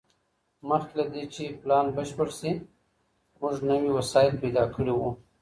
[0.69, 2.51] مخکي له دې چي پلان بشپړ سي
[3.39, 5.09] موږ نوي وسايل پيدا کړي وو.